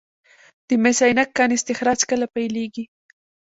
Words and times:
د 0.67 0.69
مس 0.83 0.97
عینک 1.05 1.29
کان 1.37 1.49
استخراج 1.55 1.99
کله 2.09 2.25
پیلیږي؟ 2.35 2.83